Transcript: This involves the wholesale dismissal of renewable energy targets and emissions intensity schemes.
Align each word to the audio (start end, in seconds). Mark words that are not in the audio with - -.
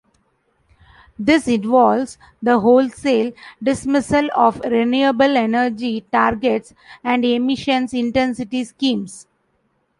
This 1.19 1.47
involves 1.47 2.17
the 2.41 2.59
wholesale 2.59 3.33
dismissal 3.61 4.31
of 4.35 4.59
renewable 4.61 5.37
energy 5.37 6.01
targets 6.11 6.73
and 7.03 7.23
emissions 7.23 7.93
intensity 7.93 8.63
schemes. 8.63 9.27